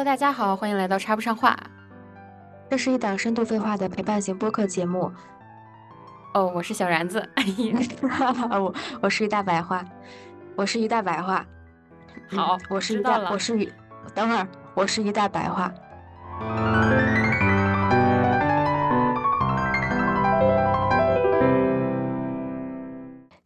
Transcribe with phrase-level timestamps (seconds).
[0.00, 1.54] Hello，大家好，欢迎来到插不上话。
[2.70, 5.12] 这是一档深度废话的陪伴型播客节目。
[6.32, 7.22] 哦，我是小然子。
[8.50, 9.84] 我我是一大白话，
[10.56, 11.44] 我是一大白话。
[12.30, 13.70] 好，我是一大，我是一，
[14.14, 15.70] 等会儿，我是一大白话。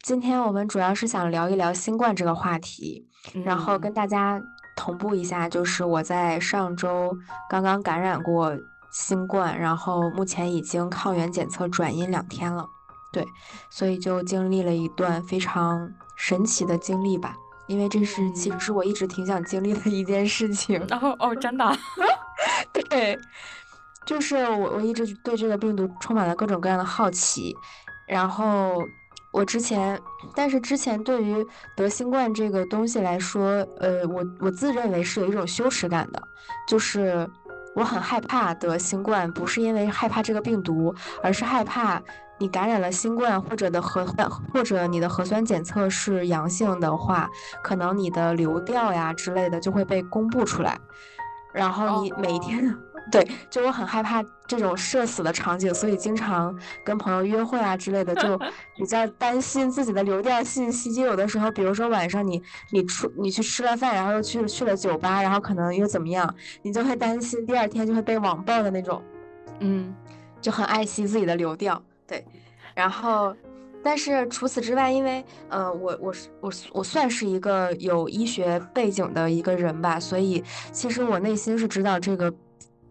[0.05, 3.09] 今天我们主要是想聊一聊新冠这个话题，
[3.45, 4.41] 然后跟大家
[4.77, 7.17] 同步一下，就是我在上周
[7.49, 8.57] 刚刚感染过
[8.91, 12.67] 新冠，然后目前已经抗原检测转阴两天了，
[13.13, 13.27] 对，
[13.71, 17.35] 所以就经历了一段非常神奇的经历吧，
[17.67, 20.85] 因为这是其实是我一直挺想经历的一件事情。
[20.89, 21.77] 然后哦，真的？
[22.73, 23.19] 对，
[24.05, 27.57] 就是我我一直对这个病毒充满了各种各样的好奇，
[28.07, 28.83] 然后。
[29.35, 30.01] 我之前，
[30.33, 31.45] 但是之前对于
[31.75, 36.23] 得新冠这个东西来说，呃，我我自认为是有一种羞耻感的，
[36.69, 37.29] 就是
[37.75, 42.01] 我很害怕得新冠，不是因为害怕这个病毒，而是害怕
[42.39, 44.07] 你感染了新冠，或者的核
[44.53, 47.29] 或者你的核酸检测是阳性的话，
[47.61, 50.79] 可能你的流调呀之类的就会被公布出来，
[51.53, 52.73] 然后你每一天。
[53.11, 58.39] 对，就我很害怕这种社死的场景，所以经常跟朋友约会啊之类的，就
[58.77, 60.91] 比较担心自己的流调信息。
[60.91, 69.03] 就有的时候，比如说晚上你你出你去吃了饭，然后又去去了酒吧，然后可能又怎么样，你就会担心第二天就会被网暴的那种。
[69.61, 69.95] 嗯，
[70.41, 71.81] 就很爱惜自己的流调。
[72.07, 72.25] 对，
[72.75, 73.37] 然后，
[73.83, 82.33] 但是除此之外，因为呃，我我是我我算是一个有医学背景的一个人吧，所以其实我内心是知道这个。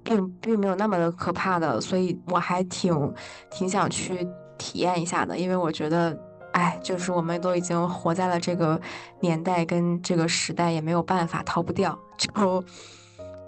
[0.04, 3.14] 并并没有那么的可怕的，所以我还挺
[3.50, 6.18] 挺想去体验一下的，因为我觉得，
[6.52, 8.80] 哎，就是我们都已经活在了这个
[9.20, 12.64] 年代跟这个时代，也没有办法逃不掉，就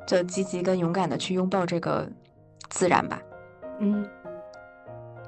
[0.07, 2.09] 就积极跟勇敢的去拥抱这个
[2.69, 3.21] 自然吧，
[3.79, 4.05] 嗯。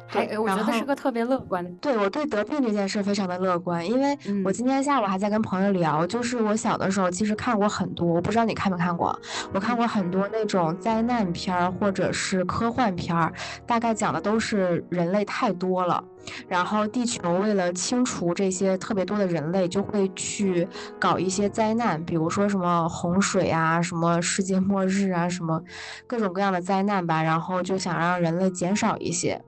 [0.08, 1.76] 还我觉得是个特别乐观。
[1.76, 9.20] 对我对得病这件事非常的乐观，因为我今天下午还在跟朋友聊，就是我小的时候其实看过很多，我不知道你看没看过，
[9.54, 13.32] 我看过很多那种灾难片儿或者是科幻片儿，
[13.66, 16.04] 大概讲的都是人类太多了，
[16.48, 20.68] 然后地球为了清除这些特别多的人类，就会去
[21.00, 25.62] 搞一些灾难，比如说什么洪水啊，什么世界末日啊，什么
[26.08, 29.42] 各种各样的灾难吧，然后就想让人类减少一些。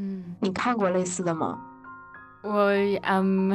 [0.00, 1.60] 嗯，你看过类似的吗？
[2.42, 2.70] 我
[3.02, 3.50] 嗯，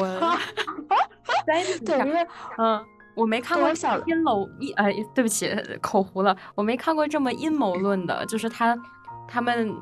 [0.00, 0.38] 我
[1.46, 2.26] 对，因为
[2.58, 3.70] 嗯，我没看过
[4.06, 5.48] 阴谋一哎，对不起，
[5.80, 8.76] 口胡了，我没看过这么阴谋论的，就是他
[9.28, 9.72] 他们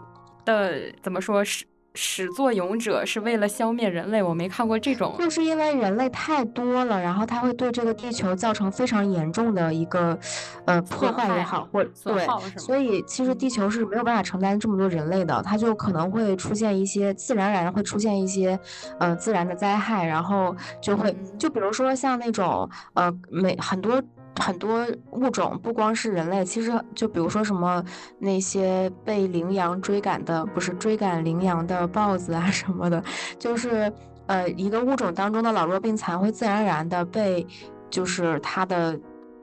[0.45, 1.65] 的怎么说是。
[1.95, 5.15] 始作俑者是为了消灭人类，我没看过这种。
[5.19, 10.19] 就是因为人类太多了，然后它会对这个地球造成非常严重的一个，
[10.67, 12.27] 呃，破坏也好，或对，
[12.59, 18.59] 所以其实地球是没有办法承担这么多人类的，它就可能会出现一些自然而然会出现一些，
[18.99, 24.03] 呃，自然的灾害，然后就会就比如说像那种，呃，每很多。
[24.41, 27.83] 很多物种不光是人类，其实就比如说什么
[28.19, 33.03] 那些被羚羊追赶的，不是追赶羚羊的豹子啊 什么的，
[33.39, 33.93] 就是
[34.27, 37.47] 呃一个物种当中的老弱病残会自然而然的被
[37.89, 38.99] 就是它的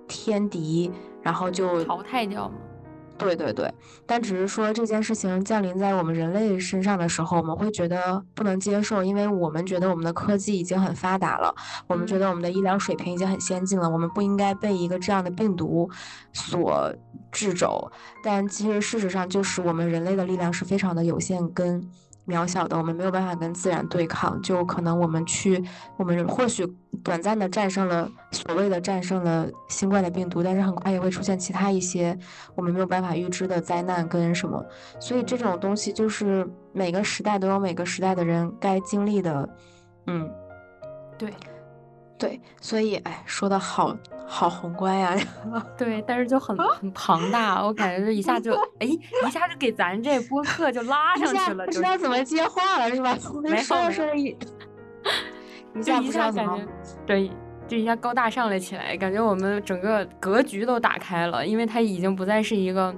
[0.08, 0.92] 天敌，
[1.22, 2.56] 然后就淘汰掉吗？
[3.22, 3.72] 对对对，
[4.06, 11.54] 但只是说这件事情降临在我们人类身上的时候，我们会觉得不能接受，因为我们觉得我们的科技已经很发达了，
[11.88, 15.90] 我们觉得我们的医疗水平已经很先进了，我们不应该被一个这样的病毒
[16.34, 16.94] 所
[17.32, 17.92] 制肘。
[18.24, 21.88] 但其实事实上，就是我们人类的力量是非常的有限跟。
[22.28, 25.64] 渺小的，我们没有办法跟自然对抗，就可能我们去，
[25.98, 26.66] 我们或许
[27.04, 32.18] 短暂的战胜了所谓的战胜了新冠的病毒，但是很快也会出现其他一些
[32.56, 34.64] 我们没有办法预知的灾难跟什么，
[35.00, 39.50] 所以这种东西就是每个时代都有每个时代的人该经历的，
[40.08, 40.30] 嗯，
[41.18, 41.34] 对。
[42.18, 43.98] 对，所以哎，说的好
[44.34, 45.14] 好宏观呀。
[45.78, 53.18] 对，但是就很很庞大，我感觉就一下就哎，一下就给咱这播客就拉 上去了，不知道怎么接话了是吧？
[53.44, 54.36] 没说说 一，
[55.84, 56.66] 就一下感觉
[57.06, 57.30] 对，
[57.68, 62.96] 就一下高大上了起来，感觉我们整个格局都打开了，因为它已经不再是一个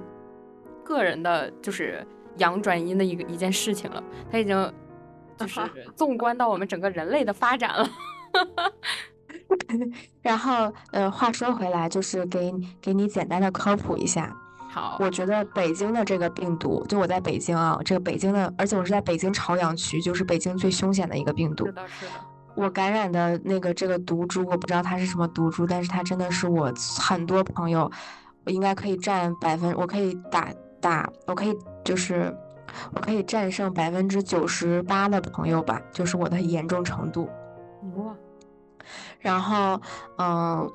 [0.84, 4.72] 个人的，就是阳转阴的一个一件事情了，它已经
[5.36, 5.60] 就是
[5.96, 7.88] 纵观到我们整个人类的发展了。
[10.22, 14.34] 然后，呃，话说回来，就是给给你简单的科普一下。
[14.70, 21.66] 好，我觉得北京的这个病毒，就我在北京啊，这个北京的，而且我是在北京朝阳区，就是北京最凶险的一个病毒。
[21.66, 22.12] 是的，是的。
[22.56, 27.90] 我感染的那个这个毒株，我不知道它是什么毒株，但是它真的是我很多朋友，
[28.44, 30.48] 我应该可以占百分，我可以打
[30.80, 32.32] 打，我可以就是
[32.92, 37.28] 我可以战胜百分之九十八的朋友吧，就是我的严重程度。
[37.96, 38.14] 哇，
[39.24, 39.80] 然后
[40.18, 40.70] 嗯，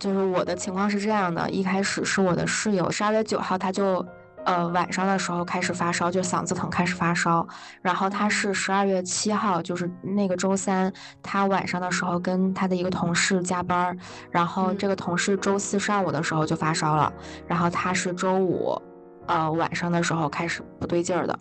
[0.00, 4.04] 就是我的情况是这样的，一开始是我的室友，十二月九号他就。
[4.46, 7.44] 呃，晚上的时候开始发烧，就嗓子疼开始发烧。
[7.82, 13.98] 然后他是十二月七号，就是那个周三，他晚上的时候跟他的一个同事加班，
[14.30, 17.12] 然后这个同事周四上午的时候就发烧了，
[17.48, 18.80] 然后他是周五，
[19.26, 21.36] 呃晚上的时候开始不对劲儿的。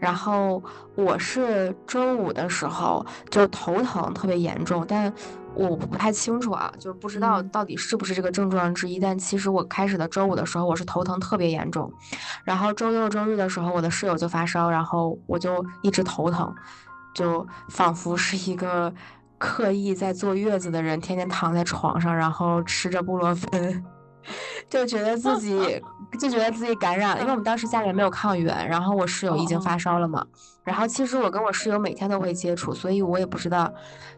[0.00, 0.62] 然后
[0.94, 5.12] 我是周五的时候就头疼特别严重，但
[5.54, 8.98] 我不太清楚啊，就是不知道到底是不是这个症状之一。
[9.00, 11.92] 但其实我开始的周五的时候我是头疼特别严重，
[12.44, 16.54] 然后周六周日的时候我的室友就发烧，然后我就一直头疼，
[17.12, 18.92] 就仿佛是一个
[19.36, 23.84] 刻意在坐月子的人，天天躺在床上，然后吃着布洛芬。
[24.68, 25.82] 就觉得自己
[26.18, 30.24] 就觉得自己感染了，因为我们当时家里没有抗原，然后我室友已经发烧了嘛。
[30.64, 33.72] 然后其实我跟我室友每天都会接触，所以我也不知道。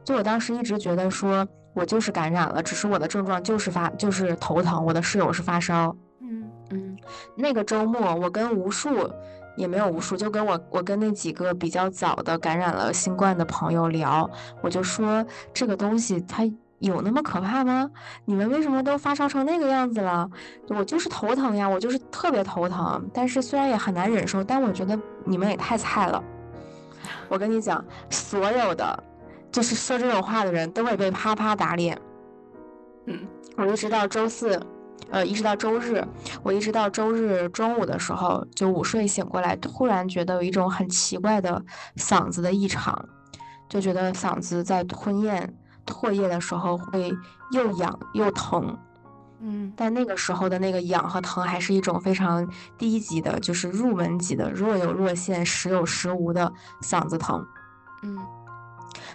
[0.05, 5.95] 就我当时一直觉得说我就是感染了，只是我的症状就是发就是头疼，我的室友是发烧。
[6.21, 6.97] 嗯嗯。
[7.37, 9.11] 那个周末我跟无数
[9.57, 14.29] 也没有无数，就跟我我跟那几个比较早的感染了新冠的朋友聊，
[14.63, 16.45] 我就说这个东西它。
[16.81, 17.91] 有那么可怕吗？
[18.25, 20.29] 你们为什么都发烧成那个样子了？
[20.69, 23.09] 我就是头疼呀，我就是特别头疼。
[23.13, 26.23] 但是虽然也很难忍受，但我觉得你们也太菜了。
[27.29, 29.05] 我跟你讲，所有的
[29.53, 32.01] 就是说这种话的人都会被啪啪打脸。
[33.07, 34.59] 嗯，我一直到周四，
[35.11, 36.03] 呃，一直到周日，
[36.43, 41.63] 我一直到周日中午的时候就午睡醒过来，突然觉得有一种很奇怪的
[41.97, 43.07] 嗓子的异常，
[43.69, 45.55] 就觉得嗓子在吞咽。
[45.87, 47.13] 唾液的时候会
[47.53, 48.79] 又痒又疼，
[49.41, 52.49] 嗯，但那个时候的那个痒和疼还是一种非常
[52.79, 57.45] 低级的，就是入门级的，若有若现，时有时无的嗓子疼，
[58.03, 58.19] 嗯，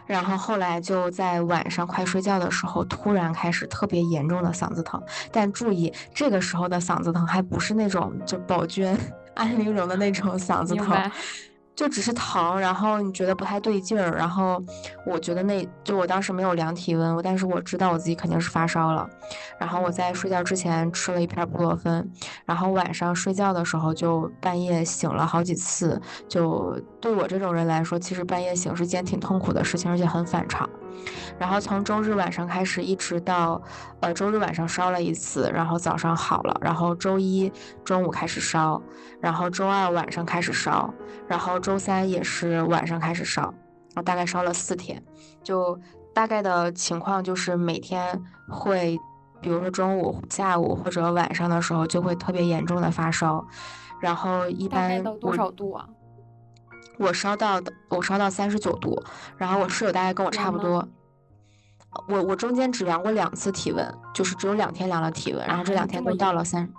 [0.05, 5.01] 然后后来就在晚上快睡觉的时候，突然开始特别严重的嗓子疼，
[5.31, 8.97] 但注意这个时候的嗓子疼还不是那种就宝娟、
[9.35, 11.11] 安陵容的那种嗓子疼。
[11.75, 14.61] 就只是疼，然后你觉得不太对劲儿，然后
[15.05, 19.07] 我觉得那就我当时没有量体温，但是我知道我自己肯定是发烧了，
[19.59, 22.09] 然后我在睡觉之前吃了一片布洛芬，
[22.45, 30.67] 然后晚上睡觉的时候就半夜醒了好几次，就对我这种人来说，其实半夜醒是件挺痛苦的事情，而且很反常。
[31.37, 33.61] 然后从周日晚上开始，一直到
[33.99, 37.51] 呃周日晚上烧了一次，然后早上好了，然后周一
[37.83, 38.81] 中午开始烧，
[39.21, 40.91] 然后周二晚上开始烧，
[41.27, 44.99] 然后周三也是晚上开始烧，然后大概烧了四天，
[45.43, 45.79] 就
[46.11, 48.19] 大概的情况就是每天
[48.49, 48.97] 会，
[49.39, 53.45] 比如说中午、下午或者晚上的时候就会特别严重的发烧，
[54.01, 55.87] 然后一般到多少度啊？
[56.97, 59.01] 我烧到的，我烧到三十九度，
[59.37, 60.87] 然后我室友大概跟我差不多。
[62.07, 66.69] 我我中间只量过两次体温，就是只有两天量了体温，然后这两天都到了三。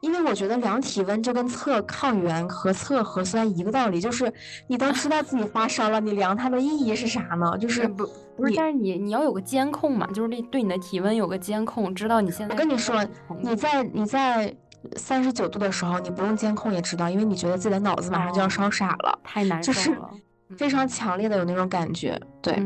[0.00, 4.32] 因为我觉得量体温就跟测抗原和测核酸一个道理，就是
[4.68, 7.56] 你都知道自己发烧了，你量它的意义是啥呢？
[7.58, 8.06] 就是不
[8.36, 12.54] 不是，但是你你要有个监控嘛，就是对对你的体温有个监控，知道你现在。
[12.54, 13.04] 我跟你说，
[13.40, 14.54] 你在你在。
[14.96, 20.10] 三十九度的时候，你不用监控也知道，因为你觉得自己的脑子马上就要烧傻了，太难受了，
[20.56, 22.20] 非常强烈的有那种感觉。
[22.40, 22.60] 对，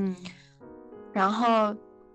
[1.13, 1.75] 然后，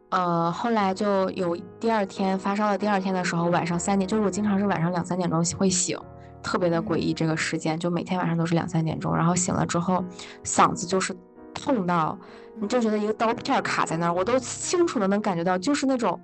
[0.09, 5.97] 呃，后来就有第二天发烧的第二天的时候，晚上三点，就是我经常是晚上两三点钟会醒，
[6.43, 7.13] 特别的诡异。
[7.13, 10.03] 这个时间就每天晚上都是两三点钟，然后醒了之后，
[10.43, 11.15] 嗓子就是
[11.53, 12.17] 痛到，
[12.59, 16.19] 你就觉得一个刀片卡在那儿，我都清楚的能感觉到，就是那种。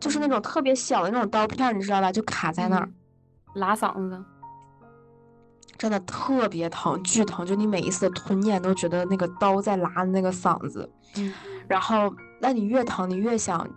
[0.00, 2.10] 就是那种特别小的那种刀片，你知道吧？
[2.10, 2.88] 就卡在那儿，
[3.54, 4.24] 拉嗓子，
[5.76, 7.44] 真的特别疼，巨疼。
[7.44, 11.32] 就你每一次吞咽都觉得那个刀在拉那个嗓子，嗯。
[11.68, 13.68] 然后，那你越疼，你越想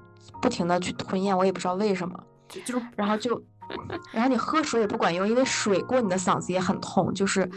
[0.41, 2.23] 不停的去吞咽，我也不知道为什么，
[2.65, 3.43] 就然后就。
[4.11, 7.49] 然后你喝水也不管用，因为水过你的嗓子也很痛，就是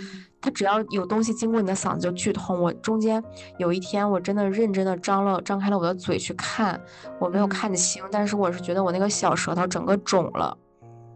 [0.46, 2.62] 它只要有东西经过你的嗓子就剧痛。
[2.62, 3.20] 我中间
[3.58, 6.80] 有一天我真的认真的张了张开了我的嘴去看，
[7.18, 10.56] 我没有看清，但是我是觉得我那个小舌头整个肿了，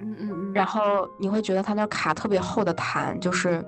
[0.00, 0.52] 嗯嗯嗯。
[0.52, 3.64] 然后你会觉得它那卡特别厚的痰，就是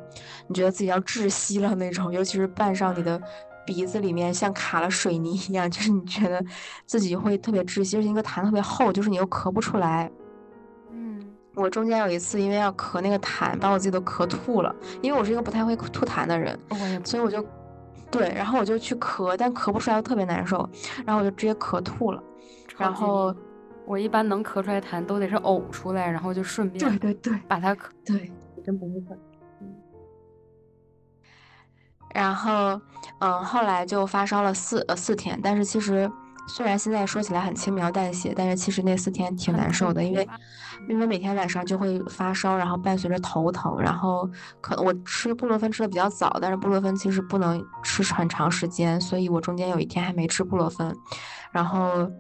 [0.48, 3.22] 你觉得自己要窒息了那种，尤其是拌上你的
[3.64, 6.44] 鼻子里面像卡了水泥一样，就是你觉得
[6.86, 10.10] 自己会特别窒息，而且那个痰特别厚，就是你又咳不出来。
[11.54, 14.74] 我中间有一次，因为要咳那个痰，把我自己都咳吐了。
[15.02, 16.58] 因为我是一个不太会吐痰的人，
[17.04, 17.44] 所以我就
[18.10, 20.68] 对，然后我就去咳，但咳不出来又特别难受，
[21.04, 22.22] 然后我就直接咳吐了。
[22.78, 23.34] 然后
[23.84, 27.90] 我一般能咳出来痰都得是呕出来，然后就顺便对对对把它咳。
[28.04, 28.32] 对，
[28.64, 29.16] 真不会咳。
[29.60, 29.74] 嗯。
[32.14, 32.80] 然后，
[33.18, 36.10] 嗯，后来就发烧了四呃四天，但是其实。
[36.46, 40.28] 虽然现在说起来很轻描淡写，但是其实那四天挺难受的，因为
[40.88, 44.28] 因为每天晚上就会发烧，然后伴随着头疼，然后
[44.60, 50.94] 可能我吃布洛芬吃的比较早，但是布洛芬其实不能吃很长时间，所以我中间有一天还没吃布洛芬，
[51.52, 52.10] 然后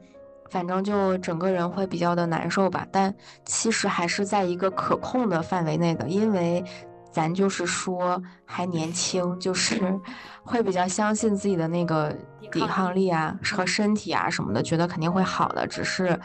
[0.50, 3.14] 反正就整个人会比较的难受吧，但
[3.44, 6.64] 其实还是在一个可控的范围内的，因为。
[7.12, 10.00] 咱就是说还年轻，就是
[10.42, 12.12] 会比较相信自己的那个
[12.50, 15.66] 抵抗力啊和身体啊什么的，觉得肯定会好的。
[15.66, 16.18] 只是，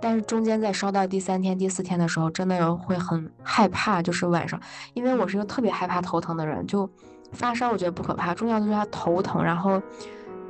[0.00, 4.00] 但是中间在烧到第三天、第四天的时候，真的会很害怕。
[4.00, 4.58] 就是晚上，
[4.94, 6.88] 因为我是一个特别害怕头疼的人，就
[7.32, 9.82] 发烧我觉得不可怕，重要的是他头疼，然后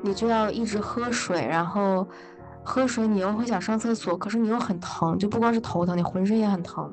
[0.03, 2.07] 你就要一直喝水，然后
[2.63, 6.93] 喝水你又会想上厕所，可是你又很疼，就不光是头疼，你浑身也很疼。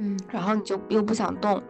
[0.00, 1.62] 嗯，然后你就又不想动，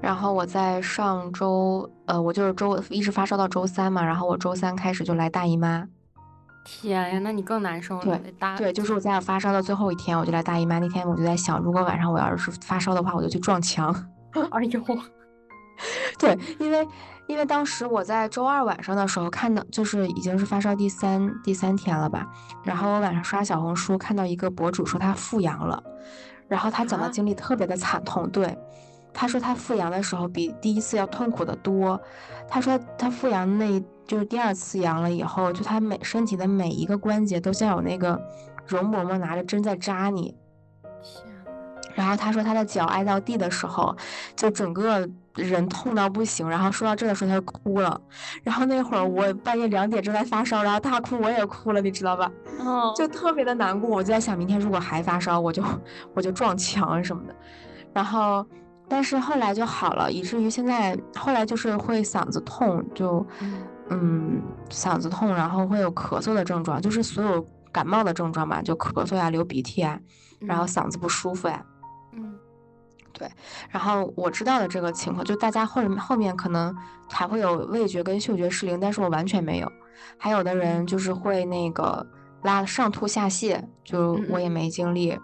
[0.00, 5.86] 然后我在上周，呃，我就是周一直发烧到周三嘛，然后我周三开始就来大姨妈。
[6.64, 8.18] 天呀，那你更难受了。
[8.18, 10.80] 对，对，就是我在我发烧的最后一天，我就来大姨妈。
[10.80, 13.94] 那天我就在想，如果晚上我要是发烧的话，我就去撞墙。
[14.50, 14.82] 哎呦，
[16.18, 16.88] 对，因为
[17.28, 22.26] 因为当时我在周二晚上的时候看到，就是已经是发烧第三第三天了吧，
[22.64, 25.80] 然后我晚上刷小红书看到一个博主说他复阳了。
[26.48, 28.56] 然后他讲的经历特别的惨痛，对，
[29.12, 32.00] 他说他复阳的时候比第一次要痛苦的多。
[32.48, 38.20] 他说他复阳那就是第二次阳了以后，就他每身体的每一个关节都像有那个
[38.66, 40.36] 容嬷嬷拿着针在扎你。
[41.94, 43.96] 然后他说他的脚挨到地的时候，
[44.36, 46.48] 就整个人痛到不行。
[46.48, 48.00] 然后说到这的时候他就哭了。
[48.42, 52.30] 然后那会儿我半夜两点正在发烧，然后大哭我也哭了，你知道吧？
[52.60, 53.90] 哦，就特别的难过。
[53.90, 55.62] 我就在想，明天如果还发烧，我就
[56.14, 57.34] 我就撞墙什么的。
[57.92, 58.44] 然后，
[58.88, 63.26] 但是后来就好了，以至于现在后来就是会嗓子痛，就
[63.90, 64.40] 嗯
[64.70, 69.98] 嗓子痛，然后会有咳嗽的症状，就是所有感冒的症状嘛，就咳嗽呀、流鼻涕啊，
[70.40, 71.64] 然后嗓子不舒服呀。
[73.18, 73.26] 对，
[73.70, 76.76] 然后我知道的这个情况，就大家后后面可能
[77.08, 79.72] 还会有味觉跟嗅觉失灵，但是我完全没有。
[80.18, 82.06] 还有的人就是会那个
[82.42, 85.18] 拉上吐下泻，就我也没经历。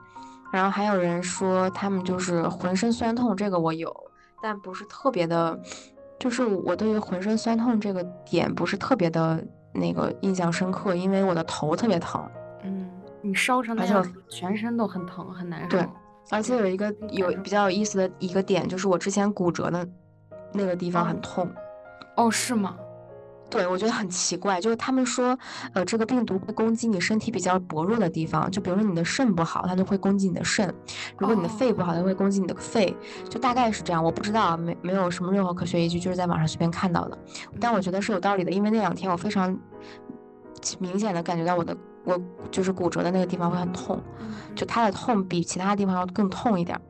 [0.50, 3.94] 然后还有人说他们就是浑身酸痛，这个我有，
[4.42, 5.60] 但不是特别的，
[6.18, 9.44] 就是我对于浑身酸痛这个点不是特别的
[9.74, 12.26] 那个印象深刻，因为我的头特别疼。
[12.62, 15.76] 嗯，你烧成那样，全身都很疼，很难受。
[15.76, 15.86] 对。
[16.32, 19.86] 而且有一个有比较有意思的一个点，就是我之前骨折的
[20.54, 21.46] 那个地方很痛。
[22.16, 22.74] 哦，是吗？
[23.50, 25.38] 对，我觉得很奇怪，就是他们说，
[25.74, 30.66] 呃，这个病毒会攻击你身体比较薄弱的地方，就比如说你的肾不好，它就会攻击你的肾；
[31.18, 32.96] 如果你的肺不好，它会攻击你的肺，
[33.28, 34.02] 就大概是这样。
[34.02, 37.18] 我不知道，没没有什么任何科学依据，就是在网上随便看到的。
[37.60, 39.54] 但我觉得是有道理的，因为那两天我非常
[40.78, 41.76] 明显的感觉到我的。
[42.04, 44.02] 我就是骨折的那个地方会很痛，
[44.54, 46.80] 就它的痛比其他地方要更痛一点，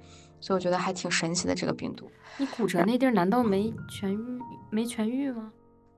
[0.40, 2.11] 所以我觉得还挺神奇的这个病毒。
[2.38, 4.40] 你骨折那地儿难道没痊愈？
[4.71, 5.50] 没痊愈吗？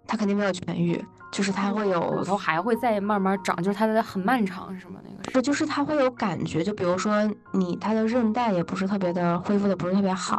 [0.06, 1.02] 它肯定没有痊愈，
[1.32, 5.00] 就是它会有骨头还会再慢慢长，就是它的很漫长，是吗？
[5.02, 10.38] 那个是，就是它会有感觉，就比如说你它的韧带也不是特别的恢复的不是特别好，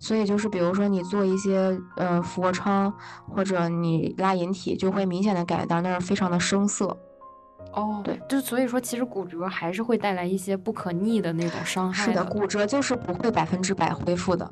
[0.00, 2.92] 所以就是比如说你做一些呃俯卧撑
[3.28, 6.98] 或者你拉引体，就会明显的感觉到那儿非常的生涩。
[7.72, 12.04] 哦，对，就所以说，其实骨折还是会带来一些不可逆的那种伤害。
[12.04, 14.50] 是的，骨折就是不会百分之百恢复的，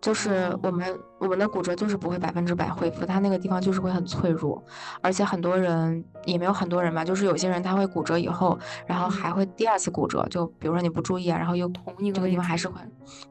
[0.00, 4.60] 就是我们我们的骨折就是不会百分之百恢复，它那个地方就是会很脆弱，
[5.00, 12.80] 而且很多人也没有很多人吧，就是有些人他会骨折以后，然后还会第二次骨折，就比如说你不注意啊，然后又同一个地方还是会，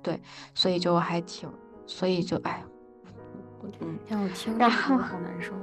[0.02, 0.22] 对，
[0.56, 1.50] 所以就还挺，
[1.86, 2.63] 所以就哎，
[3.82, 5.54] 嗯，让我听着好难受。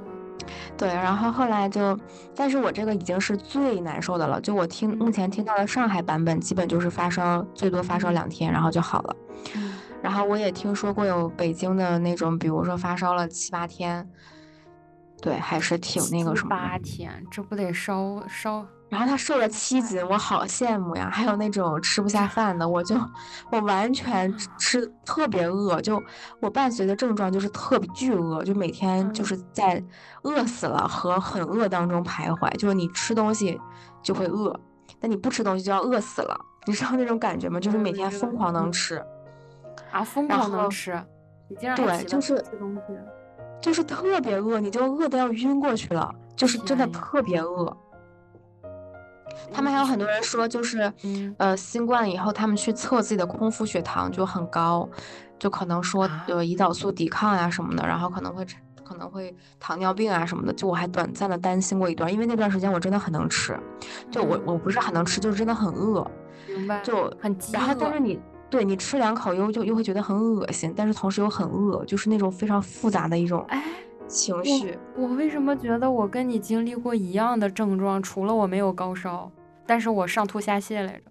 [0.77, 1.97] 对，然后后来就，
[2.35, 4.39] 但是我这个已经是最难受的了。
[4.41, 9.15] 就我听目前听到的上海版本，基本就是发烧最多发烧两天，然后就好了。
[10.01, 14.09] 然后我也听说过有北京的那种，比如说发烧了七八天，
[15.21, 16.49] 对，还是挺那个什么。
[16.49, 18.65] 八天，这不得烧烧。
[18.91, 21.09] 然后他瘦了七斤，我好羡慕呀！
[21.09, 22.93] 还有那种吃不下饭的，我就
[23.49, 26.03] 我完全吃特别饿，就
[26.41, 29.81] 我伴随的症状就是特别巨饿，就每天就是在
[30.23, 32.51] 饿死了和很饿当中徘徊。
[32.57, 33.57] 就是你吃东西
[34.03, 34.53] 就会饿，
[34.99, 37.61] 但你不吃东西就要饿死了，你知道那种感觉吗？
[37.61, 39.01] 就是每天疯狂能吃
[39.89, 41.01] 啊，疯狂能吃，
[41.77, 42.93] 对，就是吃东西。
[43.61, 47.77] 就是特别饿，你就饿的要晕过去了，就是真的特别饿。
[49.51, 51.33] 他们还有很多人说，就是嗯。
[51.37, 54.87] 呃，新冠以后他们去测自己的空腹血糖就很高，
[55.39, 56.25] 就可能说啊。
[56.27, 58.45] 呃胰岛素抵抗呀、什么的，然后可能会
[58.83, 60.53] 可能会糖尿病啊什么的。
[60.53, 63.57] 就我还短暂的担心过一段，因为那段时间我真的很能吃，
[64.09, 64.43] 就我嗯。
[64.47, 66.05] 我不是很能吃，就是真的很饿，
[66.47, 68.19] 明白，就很饥然后但是你。
[68.51, 73.63] 对你吃两口又就又会觉得很恶心，但是同时又很饿，就是那种非常复杂的一种哎，
[74.11, 74.77] 情绪。
[74.95, 78.03] 我为什么觉得我跟你经历过一样的症状？
[78.03, 79.31] 除了我没有高烧，
[79.65, 81.03] 但是我上吐下泻来着，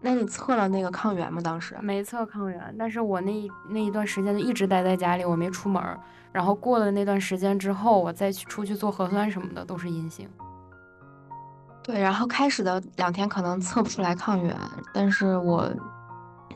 [0.00, 1.40] 那你测了那个抗原吗？
[1.42, 1.76] 当时？
[1.82, 6.00] 没测抗原，但是我那一那一段时间就一直待在家里，我没出门儿。
[6.32, 10.28] 然后过了那段时间之后，我再去出去做核酸什么的都是阴性。
[11.82, 14.56] 对，然后开始的两天可能测不出来抗原，
[14.94, 15.68] 但是我，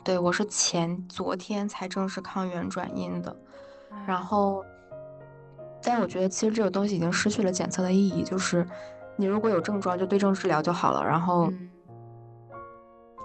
[0.04, 3.34] 对，我是前昨天才正式抗原转阴的，
[4.06, 4.64] 然后，
[5.84, 8.66] 但我觉得其实这个东西已经失去了检测的意义，就是
[9.16, 11.70] 你如果有症状就对症治疗就好了，然后，嗯，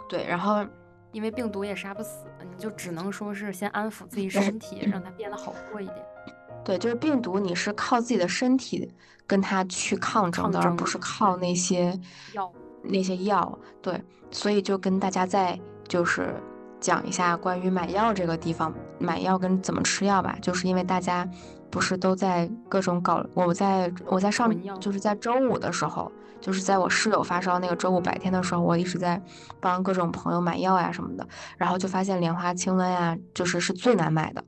[0.07, 0.65] 对，然后
[1.11, 5.97] 因为病毒也杀不死，你就只能说是先安抚自己身体，让它变得好过一点。
[6.65, 8.91] 对，就是病毒你是靠自己的身体
[9.25, 11.97] 跟它去抗争的，而不是靠那些
[12.33, 12.51] 药
[12.83, 13.57] 那些药。
[13.81, 13.99] 对，
[14.29, 16.35] 所以就跟大家再就是
[16.79, 20.37] 讲一下关于买药这个地方，买药跟怎么吃药吧。
[20.41, 21.27] 就是因为大家
[21.71, 24.49] 不是都在各种搞，我在我在上
[24.79, 26.11] 就是在周五的时候，
[26.41, 29.21] 就是在我室友发烧那个周五白天的时候，我一直在
[29.59, 34.43] 帮各种朋友买药呀什么的，然后就发现莲花清瘟呀，就是是最难买的，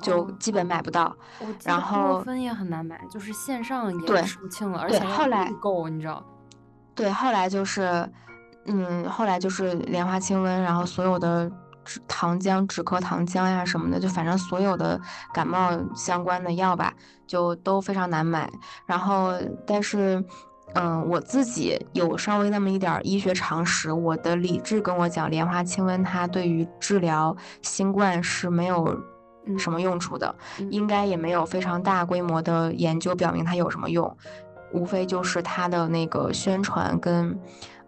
[0.00, 1.16] 就哦基本买不到。
[1.64, 6.22] 然后芬也很难买，就是线上也对吃不清了，而且要后来预购，你知道？
[6.94, 8.06] 对，后来就是，
[8.66, 11.54] 嗯，后来就是莲花清瘟，然后所有的止
[12.06, 15.00] 糖浆、止咳糖浆呀什么的，就反正所有的
[15.32, 16.92] 感冒相关的药吧，
[17.26, 18.50] 就都非常难买。
[18.86, 19.32] 然后，
[19.66, 20.24] 但是，
[20.74, 28.96] 嗯，我自己有稍微那么一点儿医学常识，我的理智跟我讲，莲花清瘟它对于治疗新冠是没有
[29.46, 34.16] 嗯什么用处的，嗯应该也没有非常大规模的研究表明它有什么用。
[34.72, 37.36] 无非就是它的那个宣传跟，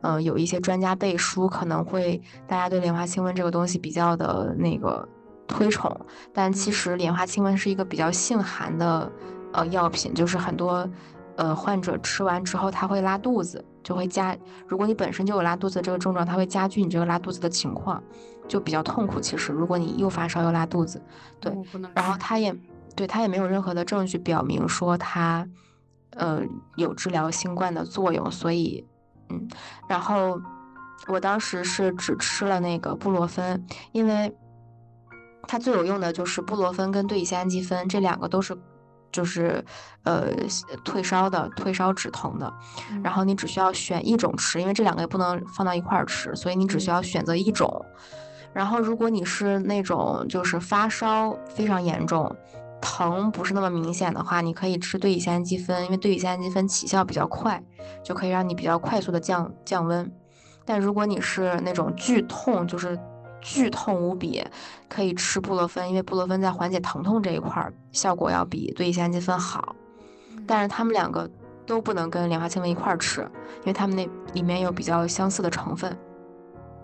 [0.02, 5.08] 呃，有一些专家背书，可能会大家对莲花清瘟这个东西比较的那个
[5.46, 5.90] 推崇，
[6.32, 9.10] 但其嗯实莲花清瘟是一个比较性寒的
[9.52, 10.88] 呃药品，就是很多
[11.36, 14.36] 呃患者吃完之后他会拉肚子，就会加，
[14.66, 18.02] 如果你本身就有拉肚子这个症状，它会加剧你这个拉肚子的情况，
[18.48, 19.20] 就比较痛苦。
[19.20, 21.02] 其实如果你又发烧又拉肚子，
[21.40, 21.52] 对
[21.94, 22.54] 然后他也
[22.94, 25.46] 对他也没有任何的证据表明说它，
[26.16, 26.42] 呃，
[26.76, 28.84] 有治疗新冠的作用，所以，
[29.32, 29.48] 嗯，
[29.88, 30.40] 然后
[31.08, 34.32] 我当时是只吃了那个布洛芬，因为
[35.48, 38.56] 它最有用的就是布洛芬跟对乙酰氨基酚这两个都是。
[39.14, 39.62] 就是，
[40.04, 40.28] 呃，
[40.86, 42.50] 退烧的、退烧止疼的，
[42.90, 47.84] 嗯然后你只需要选一种吃，因为这两个也不能放到一块儿吃，所以你只需嗯要选择一种。
[48.54, 52.34] 然后，如果你是那种就是发烧非常严重，
[52.82, 57.62] 疼不是那么明显的话，你可以吃对乙酰氨基酚，因为对乙酰氨基酚起效比较快，
[58.02, 60.12] 就可以让你比较快速的降降温。
[60.64, 62.98] 但如果你是那种剧痛，就是
[63.40, 64.44] 剧痛无比，
[64.88, 69.74] 可以吃布洛芬，因为布洛芬在缓解疼痛这一块儿效果要比对乙酰氨基酚好。
[70.46, 71.30] 但是它们两个
[71.64, 73.20] 都不能跟莲花清瘟一块儿吃，
[73.60, 75.90] 因为它们那里面有比较相似的成分。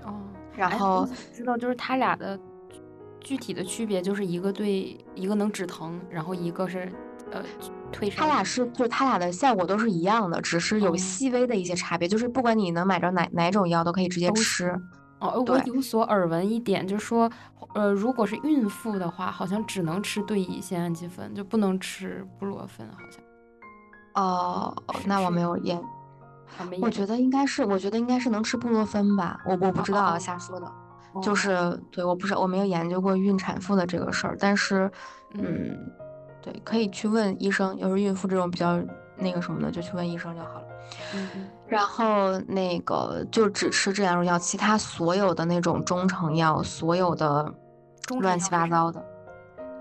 [0.05, 0.15] 哦，
[0.53, 2.39] 哎然后知道就是它俩的
[3.21, 6.91] 具体的区别，就是一个对一个能止疼，然后一个是
[7.31, 7.43] 呃
[7.93, 8.23] 退烧。
[8.23, 12.07] 它俩是，就是它俩的效果都是一样的，只是有哦细微的一些差别。
[12.09, 14.71] 就是不管你能买着哪哪种药，都可以直接吃。
[15.21, 17.29] 哦，呃我有所耳闻一点，就是说，
[17.75, 23.21] 呃，如果是孕妇的话，好像只能吃对乙酰氨基酚，就不能吃布洛芬，好像。
[24.15, 25.77] 哦，那我没有验，
[26.57, 30.73] 啊，没我觉得应该是，我觉得应该是能吃布洛芬吧，我我不知道瞎说的。
[31.13, 31.35] 哦就。
[31.35, 34.91] 是对，我不是我没有研究过孕产妇的这个事儿，但是，
[35.35, 35.45] 嗯。
[35.45, 35.93] 嗯，
[36.41, 38.81] 对，可以去问医生，要是孕妇这种比较
[39.17, 40.67] 那个什么的，就去问医生就好了。
[41.67, 47.53] 然后那个就只吃这两种药，其他所有的那种中成药，所有的
[48.21, 49.05] 乱七八糟的，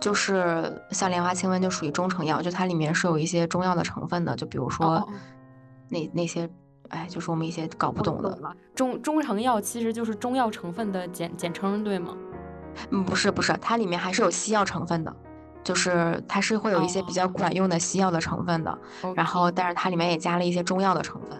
[0.02, 5.10] 就是像莲花清瘟就属于中成药，就它里面是有一些中药的成分的，就比如哦说
[5.88, 6.50] 那那些，
[6.90, 12.16] 哎，就是我们一些搞不懂的，了，中中成药其实就是中药成分的简简称，对吗？
[12.92, 15.16] 嗯，不是不是，它里面还是有西药成分的，
[15.64, 18.78] 就是它是会有一些比较哦管用的西药的成分的，
[19.16, 21.32] 然后但是它里面也加了一些中药的成分。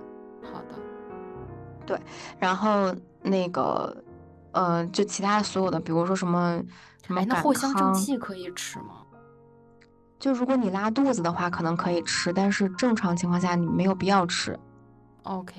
[0.52, 0.76] 好的，
[1.86, 2.00] 对
[2.40, 3.96] 然后那个，
[4.52, 6.62] 呃，就其他所有的，比如说什么
[7.06, 9.04] 什么哎，那藿香正，气可以吃吗？
[10.20, 14.58] 就如果你拉肚子的话，可能可以吃，但是正常情况下你没有必要吃。
[15.28, 15.54] OK，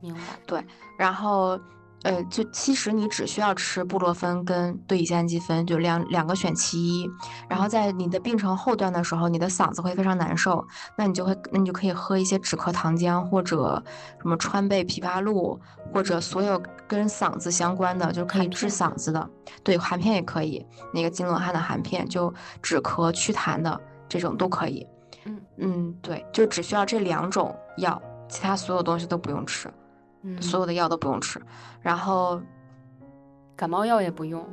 [0.00, 0.20] 明白。
[0.46, 0.64] 对
[0.98, 1.58] 然后，
[2.02, 7.10] 呃，就其实你只需要吃布洛芬跟对乙酰氨基酚，就两两个选其一。
[7.48, 13.82] 然后在你的病程后段的时候，你的嗓子会非常难受，那你就会，那你就可以喝一些止咳糖浆或者
[14.22, 15.60] 什么川贝枇杷露，
[15.92, 19.28] 或者所有跟嗓子相关的，就可以治嗓子的。
[19.62, 22.32] 对，含片也可以，那个金罗汉的含片就
[22.62, 23.78] 止咳祛痰的
[24.08, 24.86] 这种都可以。
[25.24, 29.72] 嗯嗯，对，就只需要这两种药，其他所有东西都不用吃。
[30.22, 31.40] 嗯，所有的药都不用吃，
[31.80, 32.40] 然后
[33.54, 34.44] 感冒药也不用。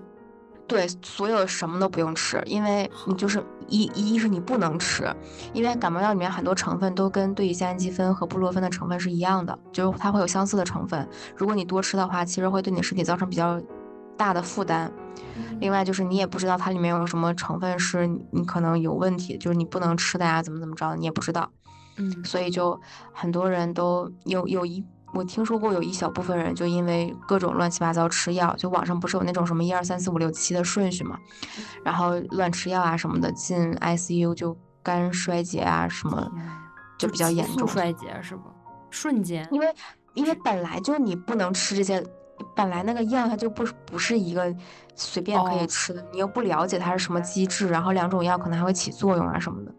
[0.66, 5.14] 对所有什么都不用吃，因为你就是一一是你不能吃，
[5.52, 11.08] 因为感冒药里面很多成分都跟对乙酰氨基酚和布洛芬的成分是一样的，就是它会有相似的成分。
[11.36, 13.62] 如果你多吃的话，其实会对你身体造成比较
[14.18, 14.92] 大的负担。
[15.60, 21.52] 另外就是你也不知道它里面有什么成分是你你可能有问题，就是你不能吃的呀，怎么怎么着，你也不知道。
[21.98, 22.80] 嗯所以就
[23.14, 31.20] 很多人都有有一我听说过有一小部分人就因为各种乱七八糟吃药，就网上不是有那种什么一二三四五六七的顺序嘛，
[31.86, 36.32] 然后乱吃药啊什么的，进 ICU 就肝衰竭啊什么，
[36.98, 37.68] 就比较严重。
[37.68, 38.42] 衰竭是不？
[38.90, 39.48] 瞬间。
[39.52, 39.72] 因为
[40.16, 42.04] 因为本来就你不能吃这些，
[42.56, 44.52] 本来那个药它就不不是一个
[44.96, 49.72] 随便可以哦吃的，你又不了解它是什么机制，然后两种药可能还会起作用啊什么的。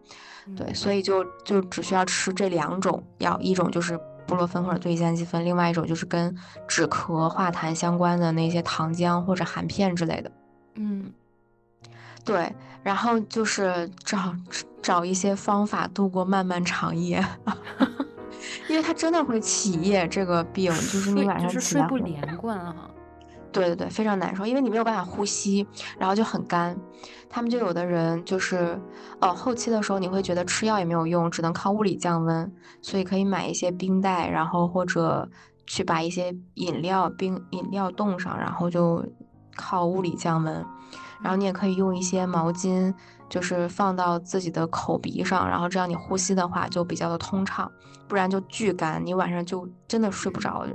[0.55, 6.35] 对，嗯所以就就只需要吃这两种药，一种就是布洛芬或者对乙酰氨基酚，另外一种就是跟
[6.67, 10.31] 止咳化痰相关的那些糖浆或者含片之类的。
[10.75, 11.11] 嗯
[12.23, 14.35] 对，然后就是找
[14.81, 17.23] 找一些方法度过漫漫长夜，
[18.67, 22.89] 因为它真的会起夜，这个病就是你晚上就是睡不连贯啊。
[23.51, 25.65] 对对对，非常难受，因为你没有办法呼吸，
[25.97, 26.75] 然后就很干。
[27.29, 28.79] 他们就有的人就是，
[29.19, 35.29] 呃，后期的时候你会觉得吃药也没有用，只能靠物理降温，所以可以买一些冰袋，然后或者
[35.67, 39.05] 去把一些饮料冰饮料冻上，然后就
[39.55, 40.65] 靠物理降温。
[41.21, 42.93] 然后你也可以用一些毛巾，
[43.29, 47.71] 就是放到自己的口鼻上，然后这样你呼吸的话就比较的通畅，
[48.07, 50.65] 不然就巨干，你晚上就真的睡不着，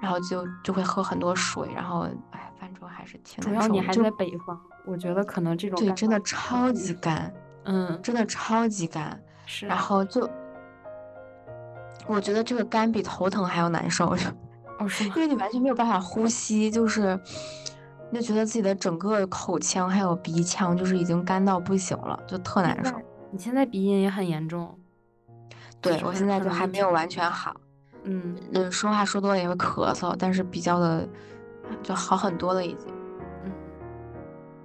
[0.00, 3.68] 然后就就会喝很多水，然后哎，反正还是挺主难受的。
[3.68, 7.32] 就要你还在北方，我觉得可能这种对，真的超级干，
[7.64, 10.28] 嗯真的超级干，是，然后就
[12.06, 14.16] 我觉得这个干比头疼还要难受，
[14.78, 15.14] 哦是因？
[15.14, 17.18] 为你完全没有办法呼吸，就是
[18.10, 22.92] 你就觉得自己的整个口腔还有鼻腔就是已经干到不行了，就特难受。
[23.30, 24.76] 你现在鼻音也很严重。
[25.80, 27.54] 对我现在就还没有完全好，
[28.02, 31.08] 嗯嗯，说话说多了也会咳嗽，但是比较的
[31.82, 32.99] 就好很多了已经。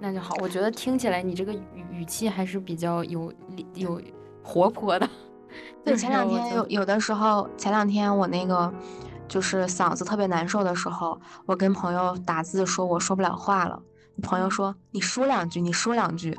[0.00, 0.34] 那就好。
[0.40, 3.32] 我觉得听起来你这个语语气还是比较有
[3.74, 4.00] 有
[4.42, 5.08] 活泼的。
[5.84, 8.72] 对，就前两天有有的时候，前两天我那个
[9.28, 13.80] 就是嗓子特别难受的时候，我跟朋友打字说我说不了话了，
[14.22, 16.36] 朋友嗯说你说两句，你说两句，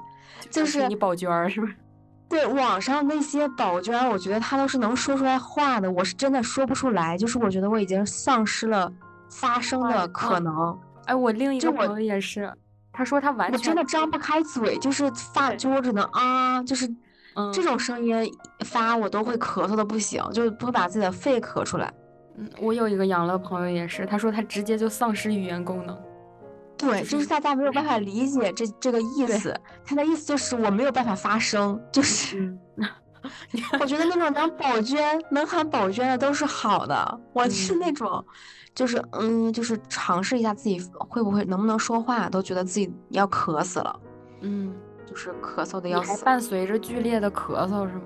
[0.51, 1.75] 就是你宝娟儿是不是？
[2.29, 8.91] 对网上那些宝娟儿，我觉得她都是能说出来话的，我是真的说不出来，就是我觉得我已经丧失了
[9.31, 12.53] 发声哎的可嗯能，哎，我另一个朋友也是，
[12.97, 15.57] 他说他完我全真的张不开嘴，就是发，对。
[15.57, 16.87] 就我只能啊，就是
[17.35, 17.53] 嗯。
[17.53, 18.27] 这种声音
[18.65, 21.93] 发我都会咳嗽的不行，就会把自己的肺咳出来。
[22.37, 25.95] 嗯，我有一个养乐朋友也是，他说他直接就丧失语言功能。
[26.75, 27.23] 对，就就是。
[27.25, 29.55] 是大家没有办法理解这 这个意思，
[29.85, 32.57] 他的意思就是我没有办法发声，就是。
[32.77, 32.87] 嗯，
[33.79, 37.91] 我觉得那种能宝娟能喊宝娟的都是好的，我是那。
[37.91, 38.25] 嗯种，
[38.77, 43.99] 就是嗯，就是尝试一下自己会不会能不能说话，都觉得自己要渴死了，
[44.41, 44.71] 嗯，
[45.03, 46.11] 就是咳嗽的要死。
[46.11, 48.03] 还伴随着剧烈的咳嗽是吗？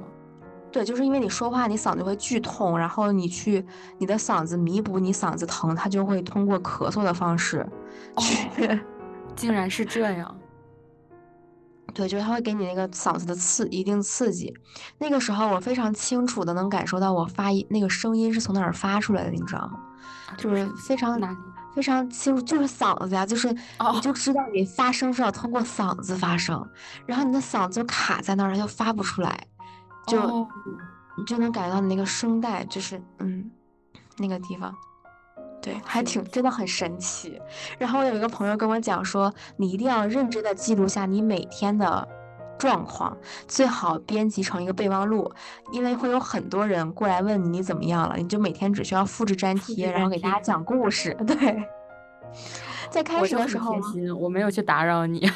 [0.72, 3.66] 对，就是因为你说话，你嗓子会剧痛，然后你去
[3.98, 7.68] 你的嗓子弥补你嗓子疼，它就会通过咳嗽的方式
[8.18, 8.66] 去。
[8.68, 8.80] 哦
[9.36, 10.38] 竟然是这样。
[11.94, 14.54] 对，就是它会给你那个嗓子的刺一定刺激。
[14.98, 19.80] 那个时候我非常清楚的能感受到我发音那个声音是从哪儿发出来的，你知道吗？
[20.38, 21.38] 就是非常哪里？
[21.76, 23.48] 非常清楚，就是嗓子呀，就是
[23.80, 26.68] 哦你就知道你发声是要通过嗓子发声，
[27.06, 29.48] 然后你的嗓子就卡在那儿，它就发不出来，
[30.08, 30.48] 就、哦
[31.18, 33.52] 你就能感觉到你那个声带就是嗯
[34.18, 34.74] 那个地方。
[35.62, 37.40] 对，还挺真的很神奇。
[37.78, 42.08] 然后我有一个朋友跟我讲说，你一定要认真的记录下你每天的
[42.58, 43.16] 状况，
[43.48, 45.32] 最好编辑成一个备忘录，
[45.72, 51.14] 因为会有很多人过来问你你怎么样了，你就每天只需要复制粘贴，然后给大家讲故事。
[51.28, 51.64] 对，
[52.90, 53.76] 在开始的时候
[54.18, 55.30] 我没有去打扰你。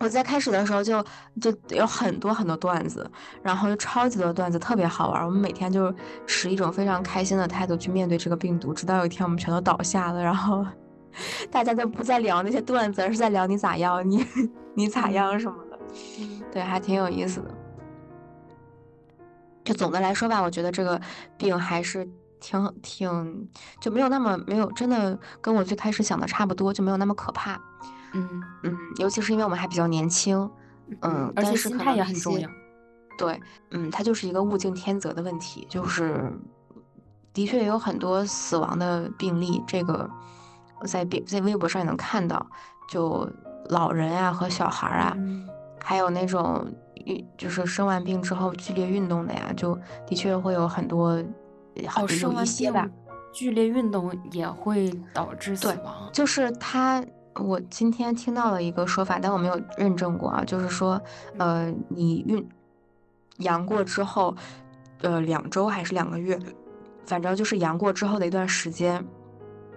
[0.00, 1.04] 我在开始的时候就
[1.40, 3.10] 就有很多很多段子，
[3.42, 5.24] 然后就超级多段子，特别好玩。
[5.26, 5.92] 我们每天就
[6.26, 10.64] 持一种非常开心的态度去面对这个病毒，直到有一天我们全都倒下了，然后
[11.50, 14.24] 大家都不再聊那些段子，而是在聊你咋样，你
[14.74, 15.78] 你咋样什么的。
[16.52, 17.50] 对，还挺有意思的。
[19.64, 21.00] 就总的来说吧，我觉得这个
[21.36, 22.08] 病还是
[22.40, 23.48] 挺挺
[23.80, 27.60] 就没有那么没有真的跟我最开始想的差不多，就没有那么可怕。
[28.12, 30.50] 嗯嗯，尤其是因为我们还比较年轻，
[31.00, 32.48] 嗯，而且心态也很重要。
[33.18, 33.40] 对，
[33.72, 36.32] 嗯，它就是一个物竞天择的问题，就是
[37.32, 40.08] 的确有很多死亡的病例，这个
[40.84, 42.46] 在在微博上也能看到，
[42.88, 43.28] 就
[43.70, 45.16] 老人啊和小孩啊，
[45.82, 46.64] 还有那种
[47.36, 51.10] 就是生完病之后剧烈运动的呀，就的确会有很多，
[51.96, 52.72] 哦，生完病
[53.32, 57.04] 剧烈运动也会导致死亡，就是他。
[57.38, 61.00] 我今天听到了一个说法，但我没有认证过啊，就是说，
[61.38, 62.46] 呃，你运
[63.38, 64.34] 阳过之后，
[65.02, 66.38] 呃，两周还是两个月，
[67.06, 69.04] 反正就是阳过之后的一段时间，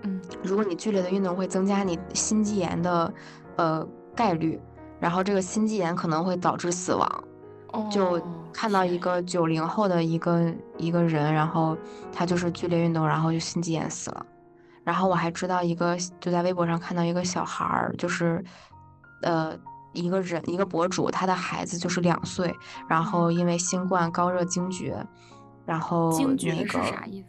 [0.04, 3.13] 嗯，如果你剧烈的运动会增加你心肌炎的
[3.58, 4.60] 呃概率，
[5.00, 7.24] 然后这个心肌炎可能会导致死亡。
[7.89, 8.21] 就
[8.52, 11.78] 看到一个九零后的一个一个人，然后
[12.12, 14.26] 他就是剧烈运动，然后就心肌炎死了。
[14.84, 18.44] 然后我还知道一个，就在微博上看到一个小孩儿，就是，
[19.22, 19.56] 呃，
[19.94, 22.52] 一个人一个博主，他的孩子就是两岁，
[22.89, 25.06] 然后因为新冠高热惊厥，
[25.65, 27.28] 然后惊厥是啥意思？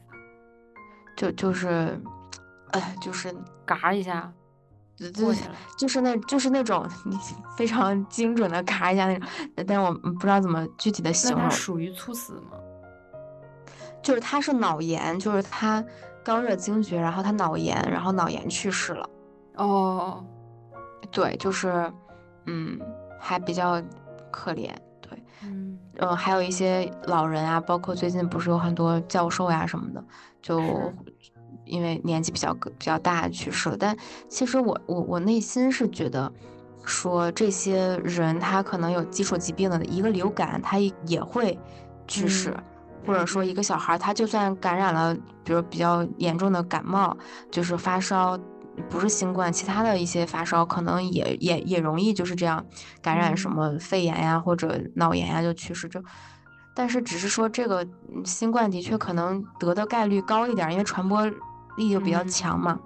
[1.14, 2.00] 就就是，
[2.70, 3.34] 哎，就是
[3.66, 4.32] 嘎一下，
[4.96, 5.12] 对，
[5.76, 6.88] 就是那就是那种
[7.58, 9.28] 非常 精准的嘎一下那种，
[9.66, 11.50] 但是我不知道怎么具体的形容。
[11.50, 12.56] 属于猝死吗？
[14.02, 15.84] 就是他是脑炎，就是他。
[16.24, 19.08] 高热惊厥，然后他脑炎，然后脑炎去世了。
[19.56, 20.24] 哦，
[21.10, 21.92] 对，就是，
[22.46, 22.80] 嗯，
[23.20, 23.82] 还比较
[24.30, 24.70] 可怜。
[25.00, 30.04] 对，嗯，呃，还有一些老人啊，包括最近不是有很多教授呀什么的，
[30.40, 30.92] 就
[31.64, 33.76] 因为年纪比较比较大去世了。
[33.78, 33.96] 但
[34.28, 36.32] 其实我我我内心是觉得，
[36.84, 41.58] 说这些人他可能有基础疾病的，一个流感他也会
[42.06, 42.56] 去世。
[43.06, 47.16] 或者说，一个小孩他就算感染了，比如比较严重的感冒，
[47.50, 48.38] 就是发烧，
[48.88, 52.64] 不是新冠，其他的一些发烧，可能也也也容易就是这样
[53.00, 55.88] 感染什么肺炎呀或者脑炎呀就去世。
[55.88, 56.00] 就，
[56.74, 57.84] 但是只是说这个
[58.24, 61.26] 新冠的确可能得的概率高一点，因为传播
[61.76, 62.78] 力就比较强嘛。